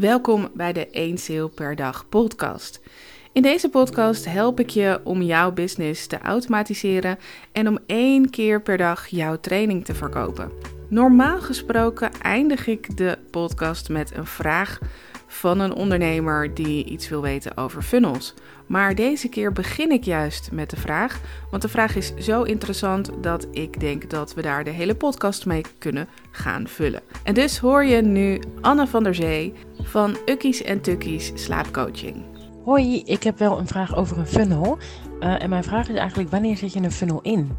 [0.00, 2.80] Welkom bij de 1 Sale per dag podcast.
[3.32, 7.18] In deze podcast help ik je om jouw business te automatiseren
[7.52, 10.50] en om één keer per dag jouw training te verkopen.
[10.88, 14.78] Normaal gesproken eindig ik de podcast met een vraag
[15.28, 18.34] van een ondernemer die iets wil weten over funnels.
[18.66, 21.20] Maar deze keer begin ik juist met de vraag,
[21.50, 25.46] want de vraag is zo interessant dat ik denk dat we daar de hele podcast
[25.46, 27.02] mee kunnen gaan vullen.
[27.22, 29.52] En dus hoor je nu Anne van der Zee
[29.82, 32.24] van Ukkies en Tukkies Slaapcoaching.
[32.64, 34.78] Hoi, ik heb wel een vraag over een funnel.
[35.20, 37.56] Uh, en mijn vraag is eigenlijk: wanneer zet je een funnel in?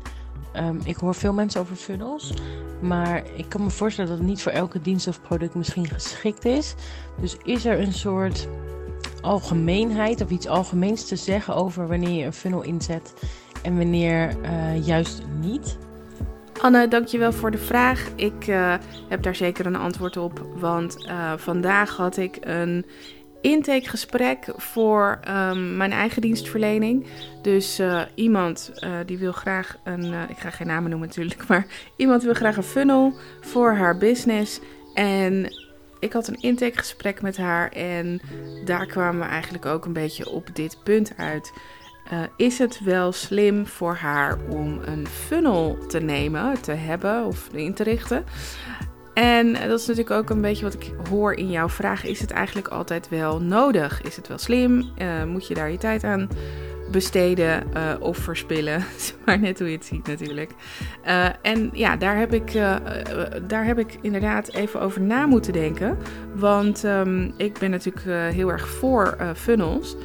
[0.55, 2.33] Um, ik hoor veel mensen over funnels,
[2.81, 6.45] maar ik kan me voorstellen dat het niet voor elke dienst of product misschien geschikt
[6.45, 6.75] is.
[7.21, 8.47] Dus is er een soort
[9.21, 13.13] algemeenheid of iets algemeens te zeggen over wanneer je een funnel inzet
[13.63, 15.77] en wanneer uh, juist niet?
[16.61, 18.09] Anne, dankjewel voor de vraag.
[18.15, 18.75] Ik uh,
[19.07, 22.85] heb daar zeker een antwoord op, want uh, vandaag had ik een
[23.41, 27.05] intakegesprek voor um, mijn eigen dienstverlening.
[27.41, 31.47] Dus uh, iemand uh, die wil graag een, uh, ik ga geen namen noemen natuurlijk,
[31.47, 34.59] maar iemand wil graag een funnel voor haar business.
[34.93, 35.53] En
[35.99, 38.21] ik had een intakegesprek met haar en
[38.65, 41.53] daar kwamen we eigenlijk ook een beetje op dit punt uit.
[42.37, 47.73] is het wel slim voor haar om een funnel te nemen, te hebben of in
[47.73, 48.25] te richten?
[49.19, 52.05] En dat is natuurlijk ook een beetje wat ik hoor in jouw vraag.
[52.05, 54.01] Is het eigenlijk altijd wel nodig?
[54.01, 54.91] Is het wel slim?
[55.01, 56.29] Uh, moet je daar je tijd aan
[56.91, 58.83] besteden uh, of verspillen?
[59.25, 60.51] maar net hoe je het ziet natuurlijk.
[61.05, 62.53] Uh, en ja, daar heb, ik,
[63.47, 65.97] daar heb ik inderdaad even over na moeten denken.
[66.35, 69.95] Want um, ik ben natuurlijk heel erg voor funnels.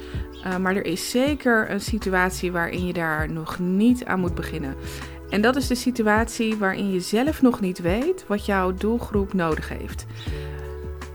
[0.61, 4.75] maar er is zeker een situatie waarin je daar nog niet aan moet beginnen.
[5.29, 9.69] En dat is de situatie waarin je zelf nog niet weet wat jouw doelgroep nodig
[9.69, 10.05] heeft.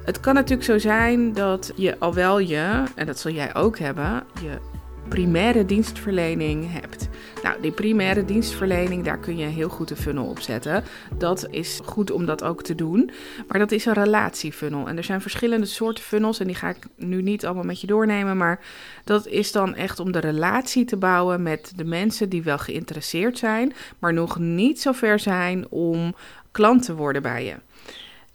[0.05, 3.79] Het kan natuurlijk zo zijn dat je al wel je, en dat zul jij ook
[3.79, 4.70] hebben, je
[5.11, 7.09] primaire dienstverlening hebt.
[7.43, 10.85] Nou, die primaire dienstverlening, daar kun je heel goed een funnel op zetten.
[11.19, 13.11] Dat is goed om dat ook te doen.
[13.49, 14.89] Maar dat is een relatiefunnel.
[14.89, 16.41] En er zijn verschillende soorten funnels.
[16.41, 18.37] En die ga ik nu niet allemaal met je doornemen.
[18.37, 18.61] Maar
[19.05, 23.39] dat is dan echt om de relatie te bouwen met de mensen die wel geïnteresseerd
[23.39, 23.73] zijn.
[23.99, 26.15] Maar nog niet zo ver zijn om
[26.51, 27.55] klant te worden bij je.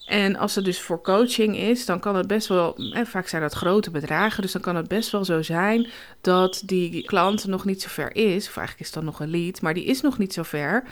[0.05, 3.41] En als het dus voor coaching is, dan kan het best wel, en vaak zijn
[3.41, 5.87] dat grote bedragen, dus dan kan het best wel zo zijn
[6.21, 8.47] dat die klant nog niet zo ver is.
[8.47, 10.83] Of eigenlijk is dat nog een lead, maar die is nog niet zo ver.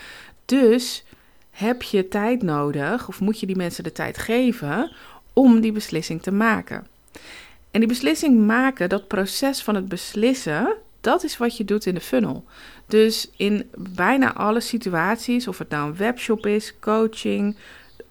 [0.46, 1.04] Dus
[1.52, 4.92] heb je tijd nodig, of moet je die mensen de tijd geven
[5.34, 6.88] om die beslissing te maken.
[7.72, 11.94] En die beslissing maken, dat proces van het beslissen, dat is wat je doet in
[11.94, 12.46] de funnel.
[12.86, 17.56] Dus in bijna alle situaties, of het nou een webshop is, coaching,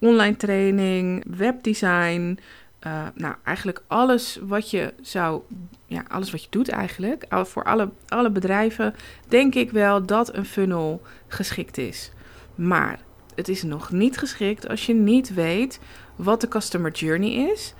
[0.03, 2.39] online training, webdesign.
[2.87, 5.43] Uh, nou, eigenlijk alles wat je zou,
[5.87, 7.27] ja, alles wat je doet eigenlijk.
[7.31, 8.95] Voor alle, alle bedrijven
[9.29, 12.11] denk ik wel dat een funnel geschikt is.
[12.55, 13.01] Maar
[13.35, 15.81] het is nog niet geschikt als je niet weet
[16.17, 17.75] wat de customer journey is.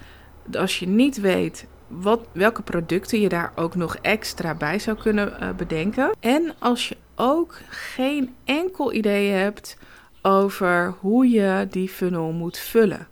[0.53, 5.33] Als je niet weet wat, welke producten je daar ook nog extra bij zou kunnen
[5.41, 6.17] uh, bedenken.
[6.21, 9.77] En als je ook geen enkel idee hebt
[10.23, 13.07] over hoe je die funnel moet vullen.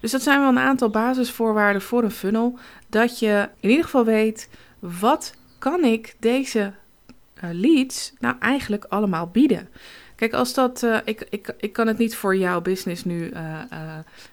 [0.00, 2.58] Dus dat zijn wel een aantal basisvoorwaarden voor een funnel.
[2.88, 4.48] Dat je in ieder geval weet
[4.78, 6.72] wat kan ik deze
[7.44, 9.68] uh, leads nou eigenlijk allemaal bieden.
[10.14, 13.58] Kijk, als dat, uh, ik, ik, ik kan het niet voor jouw business nu uh,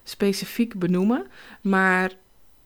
[0.04, 1.26] specifiek benoemen,
[1.62, 2.12] maar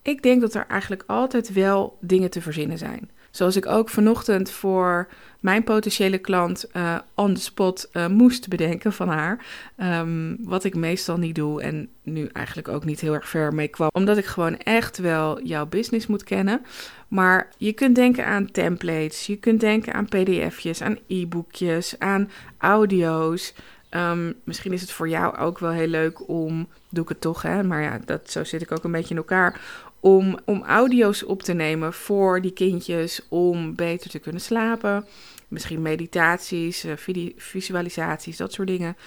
[0.01, 3.09] ik denk dat er eigenlijk altijd wel dingen te verzinnen zijn.
[3.31, 5.07] Zoals ik ook vanochtend voor
[5.39, 9.45] mijn potentiële klant uh, on the spot uh, moest bedenken van haar.
[9.77, 13.67] Um, wat ik meestal niet doe en nu eigenlijk ook niet heel erg ver mee
[13.67, 13.89] kwam.
[13.93, 16.61] Omdat ik gewoon echt wel jouw business moet kennen.
[17.07, 23.53] Maar je kunt denken aan templates, je kunt denken aan pdf'jes, aan e-boekjes, aan audio's.
[23.95, 27.41] Um, misschien is het voor jou ook wel heel leuk om, doe ik het toch
[27.41, 29.61] hè, maar ja, dat, zo zit ik ook een beetje in elkaar,
[29.99, 35.05] om, om audio's op te nemen voor die kindjes om beter te kunnen slapen.
[35.47, 36.93] Misschien meditaties, eh,
[37.37, 38.97] visualisaties, dat soort dingen.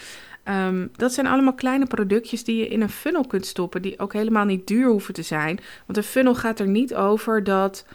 [0.49, 4.13] Um, dat zijn allemaal kleine productjes die je in een funnel kunt stoppen, die ook
[4.13, 5.61] helemaal niet duur hoeven te zijn.
[5.87, 7.87] Want een funnel gaat er niet over dat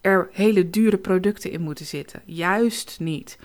[0.00, 2.22] er hele dure producten in moeten zitten.
[2.24, 3.38] Juist niet.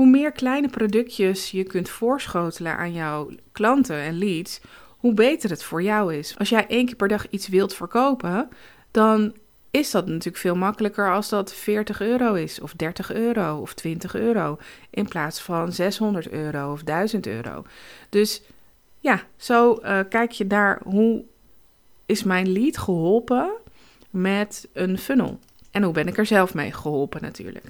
[0.00, 5.62] Hoe meer kleine productjes je kunt voorschotelen aan jouw klanten en leads, hoe beter het
[5.62, 6.38] voor jou is.
[6.38, 8.48] Als jij één keer per dag iets wilt verkopen,
[8.90, 9.34] dan
[9.70, 14.14] is dat natuurlijk veel makkelijker als dat 40 euro is, of 30 euro, of 20
[14.14, 14.58] euro,
[14.90, 17.64] in plaats van 600 euro of 1000 euro.
[18.08, 18.42] Dus
[18.98, 21.24] ja, zo uh, kijk je naar hoe
[22.06, 23.52] is mijn lead geholpen
[24.10, 25.38] met een funnel?
[25.70, 27.64] En hoe ben ik er zelf mee geholpen natuurlijk.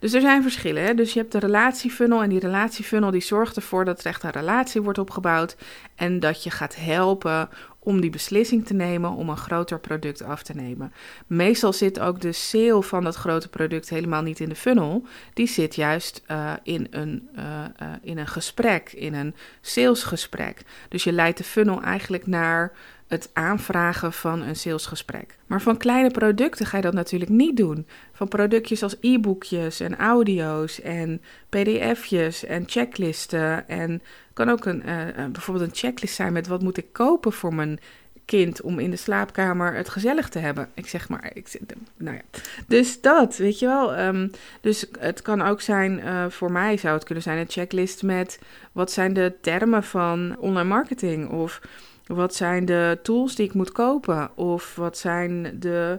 [0.00, 0.84] Dus er zijn verschillen.
[0.84, 0.94] Hè?
[0.94, 4.30] Dus je hebt de relatiefunnel en die relatiefunnel die zorgt ervoor dat er echt een
[4.30, 5.56] relatie wordt opgebouwd
[5.94, 7.48] en dat je gaat helpen
[7.84, 10.92] om die beslissing te nemen om een groter product af te nemen.
[11.26, 15.06] Meestal zit ook de sale van dat grote product helemaal niet in de funnel.
[15.32, 17.42] Die zit juist uh, in, een, uh,
[17.82, 20.62] uh, in een gesprek, in een salesgesprek.
[20.88, 22.72] Dus je leidt de funnel eigenlijk naar
[23.08, 25.36] het aanvragen van een salesgesprek.
[25.46, 27.86] Maar van kleine producten ga je dat natuurlijk niet doen.
[28.12, 33.68] Van productjes als e-boekjes en audio's en pdf'jes en checklisten.
[33.68, 34.02] En
[34.32, 37.80] kan ook een, uh, bijvoorbeeld een checklist zijn met wat moet ik kopen voor mijn
[38.24, 40.68] kind om in de slaapkamer het gezellig te hebben.
[40.74, 41.60] Ik zeg maar, ik,
[41.96, 42.40] nou ja.
[42.66, 43.98] Dus dat, weet je wel.
[43.98, 44.30] Um,
[44.60, 48.38] dus het kan ook zijn, uh, voor mij zou het kunnen zijn een checklist met
[48.72, 51.60] wat zijn de termen van online marketing of
[52.06, 54.36] wat zijn de tools die ik moet kopen?
[54.36, 55.98] Of wat zijn de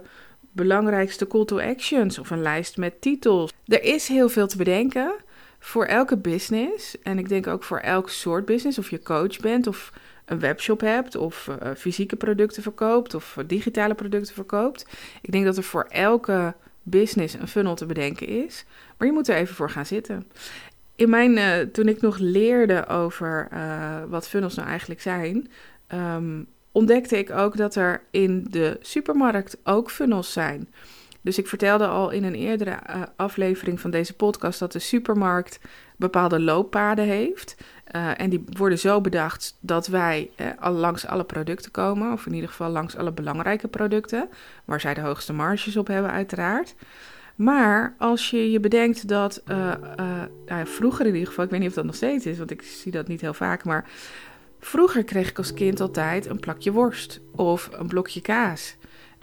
[0.52, 2.18] belangrijkste call to actions?
[2.18, 3.52] Of een lijst met titels.
[3.66, 5.14] Er is heel veel te bedenken
[5.58, 7.02] voor elke business.
[7.02, 8.78] En ik denk ook voor elk soort business.
[8.78, 9.92] Of je coach bent of
[10.24, 14.86] een webshop hebt of uh, fysieke producten verkoopt of digitale producten verkoopt.
[15.22, 18.64] Ik denk dat er voor elke business een funnel te bedenken is.
[18.96, 20.26] Maar je moet er even voor gaan zitten.
[20.94, 23.48] In mijn, uh, toen ik nog leerde over
[24.08, 25.48] wat funnels nou eigenlijk zijn,
[25.94, 30.68] um, ontdekte ik ook dat er in de supermarkt ook funnels zijn.
[31.20, 35.60] Dus ik vertelde al in een eerdere uh, aflevering van deze podcast dat de supermarkt
[35.96, 37.56] bepaalde looppaden heeft.
[37.96, 42.26] Uh, en die worden zo bedacht dat wij uh, al langs alle producten komen, of
[42.26, 44.28] in ieder geval langs alle belangrijke producten,
[44.64, 46.74] waar zij de hoogste marges op hebben, uiteraard.
[47.36, 49.72] Maar als je je bedenkt dat uh,
[50.46, 52.62] nou, vroeger in ieder geval, ik weet niet of dat nog steeds is, want ik
[52.62, 53.84] zie dat niet heel vaak, maar
[54.66, 58.76] Vroeger kreeg ik als kind altijd een plakje worst of een blokje kaas.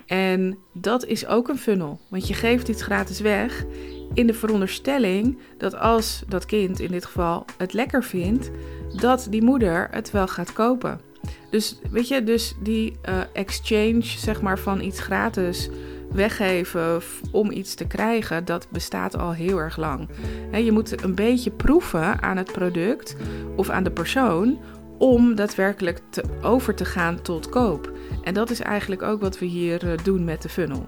[0.05, 3.65] En dat is ook een funnel, want je geeft iets gratis weg
[4.13, 8.51] in de veronderstelling dat als dat kind in dit geval het lekker vindt,
[8.99, 11.01] dat die moeder het wel gaat kopen.
[11.49, 15.69] Dus weet je, dus die uh, exchange zeg maar van iets gratis
[16.11, 17.01] weggeven
[17.31, 20.07] om iets te krijgen, dat bestaat al heel erg lang.
[20.51, 23.15] je moet een beetje proeven aan het product
[23.55, 24.59] of aan de persoon
[25.03, 27.91] om daadwerkelijk te, over te gaan tot koop.
[28.21, 30.88] En dat is eigenlijk ook wat we hier uh, doen met de funnel.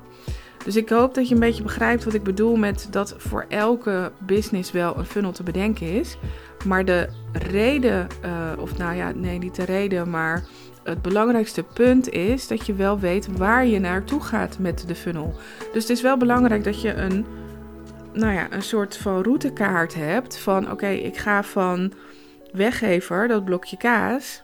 [0.66, 4.12] Dus ik hoop dat je een beetje begrijpt wat ik bedoel met dat voor elke
[4.20, 6.18] business wel een funnel te bedenken is.
[6.66, 10.44] Maar de reden, uh, of nou ja, nee, niet de reden, maar
[10.84, 15.34] het belangrijkste punt is dat je wel weet waar je naartoe gaat met de funnel.
[15.74, 17.26] Dus het is wel belangrijk dat je een,
[18.14, 21.94] nou ja, een soort van routekaart hebt van oké, ik ga van
[22.56, 24.44] weggever, dat blokje kaas,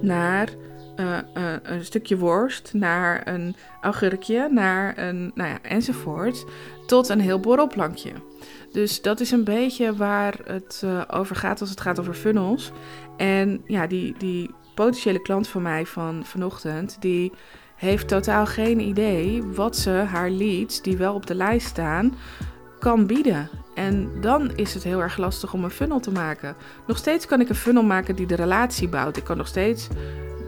[0.00, 0.48] naar
[0.96, 6.44] uh, uh, een stukje worst, naar een augurkje, naar een, nou ja, enzovoort,
[6.86, 8.12] tot een heel borrelplankje.
[8.72, 12.72] Dus dat is een beetje waar het uh, over gaat als het gaat over funnels.
[13.16, 17.32] En ja, die, die potentiële klant van mij van vanochtend, die
[17.76, 22.14] heeft totaal geen idee wat ze haar leads, die wel op de lijst staan,
[22.80, 23.48] kan bieden.
[23.74, 26.56] En dan is het heel erg lastig om een funnel te maken.
[26.86, 29.16] Nog steeds kan ik een funnel maken die de relatie bouwt.
[29.16, 29.88] Ik kan nog steeds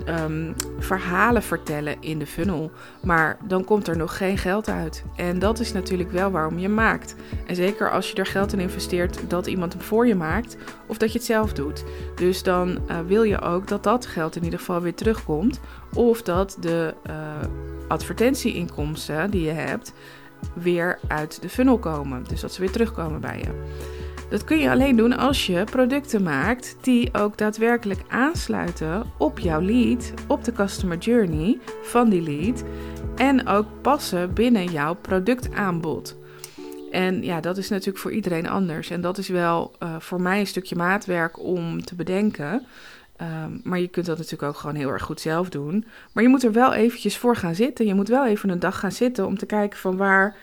[0.08, 2.70] um, verhalen vertellen in de funnel.
[3.02, 5.04] Maar dan komt er nog geen geld uit.
[5.16, 7.14] En dat is natuurlijk wel waarom je maakt.
[7.46, 10.56] En zeker als je er geld in investeert dat iemand hem voor je maakt.
[10.86, 11.84] Of dat je het zelf doet.
[12.14, 15.60] Dus dan uh, wil je ook dat dat geld in ieder geval weer terugkomt.
[15.94, 17.14] Of dat de uh,
[17.88, 19.92] advertentieinkomsten die je hebt
[20.54, 22.24] weer uit de funnel komen.
[22.28, 23.80] Dus dat ze weer terugkomen bij je.
[24.30, 29.60] Dat kun je alleen doen als je producten maakt die ook daadwerkelijk aansluiten op jouw
[29.60, 32.64] lead, op de customer journey van die lead
[33.16, 36.16] en ook passen binnen jouw productaanbod.
[36.90, 38.90] En ja, dat is natuurlijk voor iedereen anders.
[38.90, 42.66] En dat is wel uh, voor mij een stukje maatwerk om te bedenken.
[43.22, 45.84] Um, maar je kunt dat natuurlijk ook gewoon heel erg goed zelf doen.
[46.12, 47.86] Maar je moet er wel eventjes voor gaan zitten.
[47.86, 50.36] Je moet wel even een dag gaan zitten om te kijken van waar,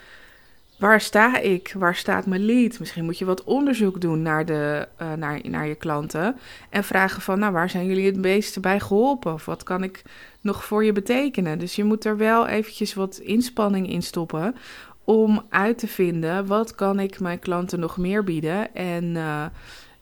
[0.77, 1.74] waar sta ik?
[1.77, 2.79] Waar staat mijn lead?
[2.79, 6.38] Misschien moet je wat onderzoek doen naar, de, uh, naar, naar je klanten.
[6.69, 9.33] En vragen van, nou, waar zijn jullie het meeste bij geholpen?
[9.33, 10.01] Of wat kan ik
[10.41, 11.59] nog voor je betekenen?
[11.59, 14.55] Dus je moet er wel eventjes wat inspanning in stoppen
[15.03, 18.75] om uit te vinden, wat kan ik mijn klanten nog meer bieden?
[18.75, 19.03] En...
[19.03, 19.45] Uh,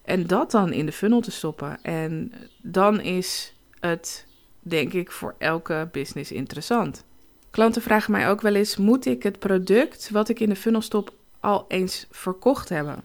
[0.07, 1.81] en dat dan in de funnel te stoppen.
[1.81, 4.25] En dan is het,
[4.59, 7.03] denk ik, voor elke business interessant.
[7.51, 10.81] Klanten vragen mij ook wel eens: moet ik het product wat ik in de funnel
[10.81, 13.03] stop al eens verkocht hebben?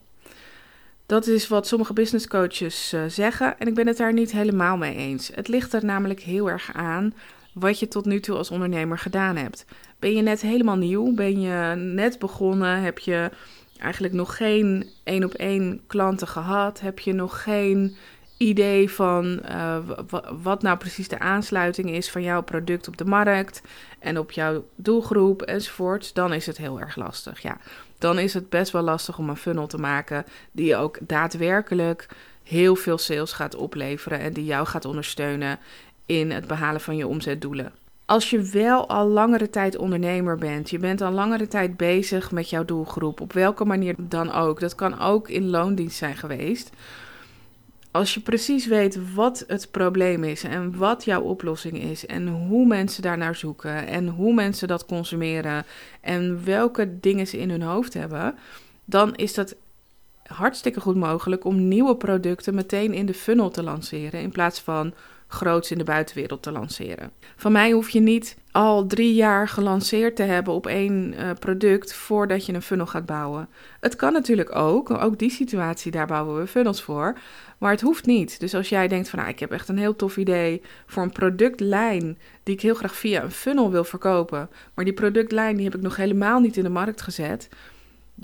[1.06, 4.76] Dat is wat sommige business coaches uh, zeggen en ik ben het daar niet helemaal
[4.76, 5.30] mee eens.
[5.34, 7.14] Het ligt er namelijk heel erg aan
[7.52, 9.64] wat je tot nu toe als ondernemer gedaan hebt.
[9.98, 11.14] Ben je net helemaal nieuw?
[11.14, 12.82] Ben je net begonnen?
[12.82, 13.30] Heb je
[13.82, 16.80] eigenlijk nog geen één op één klanten gehad?
[16.80, 17.96] Heb je nog geen
[18.36, 19.78] idee van uh,
[20.42, 23.62] wat nou precies de aansluiting is van jouw product op de markt
[23.98, 27.40] en op jouw doelgroep enzovoort, dan is het heel erg lastig.
[27.40, 27.56] Ja,
[27.98, 32.08] dan is het best wel lastig om een funnel te maken die ook daadwerkelijk
[32.42, 35.58] heel veel sales gaat opleveren en die jou gaat ondersteunen
[36.06, 37.72] in het behalen van je omzetdoelen.
[38.12, 42.50] Als je wel al langere tijd ondernemer bent, je bent al langere tijd bezig met
[42.50, 46.70] jouw doelgroep, op welke manier dan ook, dat kan ook in loondienst zijn geweest.
[47.90, 52.66] Als je precies weet wat het probleem is en wat jouw oplossing is en hoe
[52.66, 55.64] mensen daar naar zoeken en hoe mensen dat consumeren
[56.00, 58.34] en welke dingen ze in hun hoofd hebben,
[58.84, 59.56] dan is dat
[60.22, 64.94] hartstikke goed mogelijk om nieuwe producten meteen in de funnel te lanceren in plaats van
[65.32, 67.10] groots in de buitenwereld te lanceren.
[67.36, 71.94] Van mij hoef je niet al drie jaar gelanceerd te hebben op één uh, product
[71.94, 73.48] voordat je een funnel gaat bouwen.
[73.80, 77.18] Het kan natuurlijk ook, ook die situatie, daar bouwen we funnels voor.
[77.58, 78.40] Maar het hoeft niet.
[78.40, 81.12] Dus als jij denkt van nou, ik heb echt een heel tof idee voor een
[81.12, 85.74] productlijn die ik heel graag via een funnel wil verkopen, maar die productlijn die heb
[85.74, 87.48] ik nog helemaal niet in de markt gezet.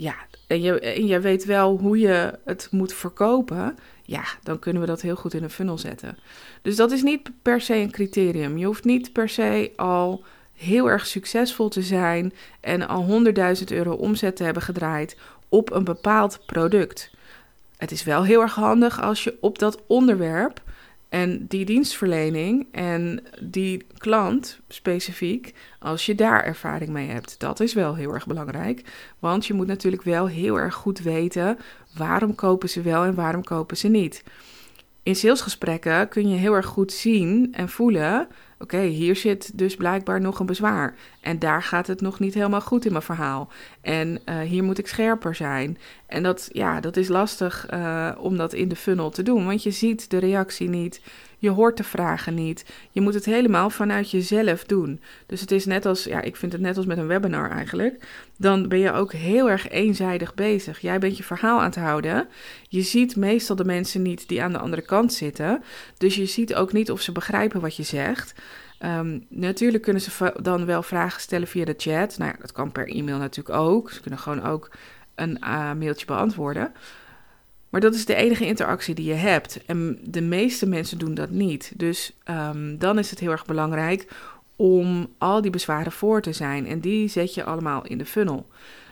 [0.01, 0.15] Ja,
[0.47, 3.77] en je, en je weet wel hoe je het moet verkopen
[4.09, 6.17] ja, dan kunnen we dat heel goed in een funnel zetten.
[6.61, 8.57] Dus dat is niet per se een criterium.
[8.57, 13.23] Je hoeft niet per se al heel erg succesvol te zijn en al
[13.57, 15.17] 100.000 euro omzet te hebben gedraaid
[15.49, 17.11] op een bepaald product.
[17.77, 20.61] Het is wel heel erg handig als je op dat onderwerp
[21.09, 27.73] en die dienstverlening en die klant specifiek, als je daar ervaring mee hebt, dat is
[27.73, 28.83] wel heel erg belangrijk.
[29.19, 31.57] Want je moet natuurlijk wel heel erg goed weten
[31.97, 34.23] waarom kopen ze wel en waarom kopen ze niet.
[35.03, 38.27] In salesgesprekken kun je heel erg goed zien en voelen
[38.59, 40.95] oké, hier zit dus blijkbaar nog een bezwaar.
[41.21, 43.49] En daar gaat het nog niet helemaal goed in mijn verhaal.
[43.81, 45.77] En uh, hier moet ik scherper zijn.
[46.07, 49.63] En dat, ja, dat is lastig uh, om dat in de funnel te doen, want
[49.63, 51.01] je ziet de reactie niet.
[51.39, 52.65] Je hoort de vragen niet.
[52.91, 55.01] Je moet het helemaal vanuit jezelf doen.
[55.25, 58.07] Dus het is net als, ja, ik vind het net als met een webinar eigenlijk.
[58.37, 60.79] Dan ben je ook heel erg eenzijdig bezig.
[60.79, 62.27] Jij bent je verhaal aan het houden.
[62.67, 65.63] Je ziet meestal de mensen niet die aan de andere kant zitten.
[65.97, 68.33] Dus je ziet ook niet of ze begrijpen wat je zegt.
[68.85, 72.17] Um, natuurlijk kunnen ze dan wel vragen stellen via de chat.
[72.17, 73.91] Nou ja, dat kan per e-mail natuurlijk ook.
[73.91, 74.71] Ze kunnen gewoon ook
[75.15, 76.71] een uh, mailtje beantwoorden.
[77.69, 79.65] Maar dat is de enige interactie die je hebt.
[79.65, 81.71] En de meeste mensen doen dat niet.
[81.75, 84.07] Dus um, dan is het heel erg belangrijk
[84.55, 86.67] om al die bezwaren voor te zijn.
[86.67, 88.47] En die zet je allemaal in de funnel.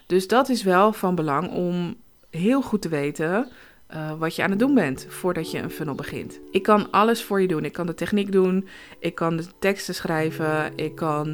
[0.06, 1.96] Dus dat is wel van belang om
[2.30, 3.48] heel goed te weten
[3.96, 6.39] uh, wat je aan het doen bent voordat je een funnel begint.
[6.51, 7.65] Ik kan alles voor je doen.
[7.65, 8.67] Ik kan de techniek doen,
[9.00, 11.27] ik kan de teksten schrijven, ik kan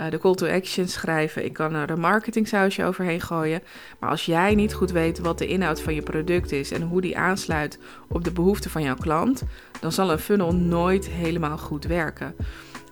[0.00, 3.62] uh, de call to action schrijven, ik kan er een marketing sausje overheen gooien.
[3.98, 7.00] Maar als jij niet goed weet wat de inhoud van je product is en hoe
[7.00, 9.42] die aansluit op de behoeften van jouw klant,
[9.80, 12.34] dan zal een funnel nooit helemaal goed werken.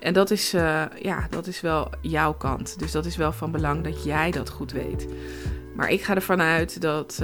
[0.01, 2.79] En dat is, uh, ja, dat is wel jouw kant.
[2.79, 5.07] Dus dat is wel van belang dat jij dat goed weet.
[5.75, 7.23] Maar ik ga ervan uit dat,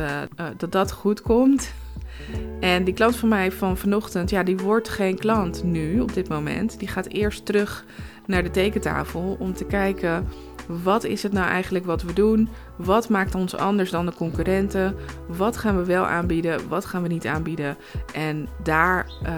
[0.56, 1.72] dat dat goed komt.
[2.60, 6.28] En die klant van mij van vanochtend, ja, die wordt geen klant nu op dit
[6.28, 6.78] moment.
[6.78, 7.84] Die gaat eerst terug
[8.26, 10.26] naar de tekentafel om te kijken
[10.66, 12.48] wat is het nou eigenlijk wat we doen?
[12.76, 14.96] Wat maakt ons anders dan de concurrenten?
[15.26, 16.68] Wat gaan we wel aanbieden?
[16.68, 17.76] Wat gaan we niet aanbieden?
[18.14, 19.30] En daar, uh,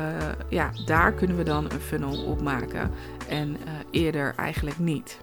[0.49, 2.91] ja, daar kunnen we dan een funnel op maken.
[3.29, 3.57] En uh,
[3.91, 5.19] eerder eigenlijk niet.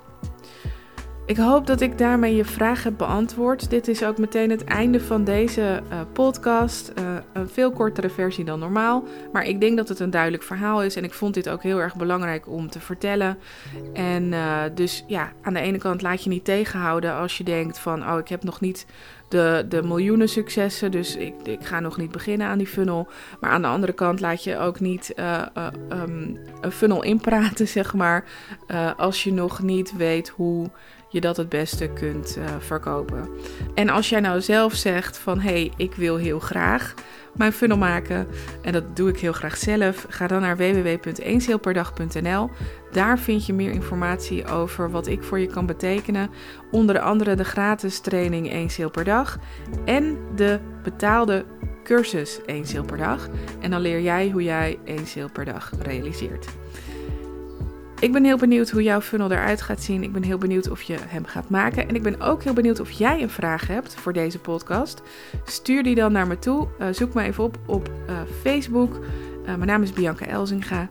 [1.25, 3.70] Ik hoop dat ik daarmee je vraag heb beantwoord.
[3.70, 6.92] Dit is ook meteen het einde van deze uh, podcast.
[7.00, 9.03] Uh, een veel kortere versie dan normaal.
[9.32, 10.96] Maar ik denk dat het een duidelijk verhaal is.
[10.96, 13.38] En ik vond dit ook heel erg belangrijk om te vertellen.
[13.94, 17.80] En uh, dus ja, aan de ene kant laat je niet tegenhouden als je denkt
[17.80, 18.10] van...
[18.10, 18.86] oh, ik heb nog niet
[19.33, 20.91] de, de miljoenen successen.
[20.91, 23.07] Dus ik, ik ga nog niet beginnen aan die funnel.
[23.39, 25.13] Maar aan de andere kant laat je ook niet
[25.89, 28.25] um, een funnel inpraten, zeg maar.
[28.97, 30.69] als je nog niet weet hoe
[31.09, 33.29] je dat het beste kunt verkopen.
[33.75, 36.93] En als jij nou zelf zegt van hé, hey, ik wil heel graag
[37.33, 38.27] mijn funnel maken
[38.61, 42.49] en dat doe ik heel graag zelf, ga dan naar www.eenzeelperdag.nl.
[42.91, 46.29] Daar vind je meer informatie over wat ik voor je kan betekenen.
[46.71, 49.39] Onder andere de gratis training 1 sale per dag
[49.85, 51.45] en de betaalde
[51.83, 53.27] cursus 1 sale per dag.
[53.59, 56.47] En dan leer jij hoe jij 1 sale per dag realiseert.
[58.03, 60.03] Ik ben heel benieuwd hoe jouw funnel eruit gaat zien.
[60.03, 61.88] Ik ben heel benieuwd of je hem gaat maken.
[61.88, 65.01] En ik ben ook heel benieuwd of jij een vraag hebt voor deze podcast.
[65.45, 66.67] Stuur die dan naar me toe.
[66.79, 68.93] Uh, zoek me even op op uh, Facebook.
[68.95, 70.89] Uh, mijn naam is Bianca Elzinga.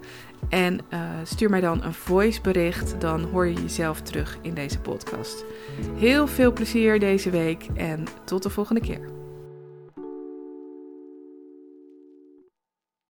[0.49, 0.81] En
[1.23, 5.45] stuur mij dan een voicebericht, dan hoor je jezelf terug in deze podcast.
[5.97, 9.22] Heel veel plezier deze week en tot de volgende keer.